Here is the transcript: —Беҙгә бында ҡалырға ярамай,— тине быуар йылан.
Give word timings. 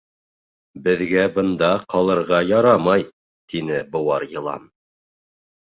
—Беҙгә 0.87 1.25
бында 1.35 1.69
ҡалырға 1.95 2.41
ярамай,— 2.53 3.07
тине 3.55 3.79
быуар 3.95 4.29
йылан. 4.33 4.69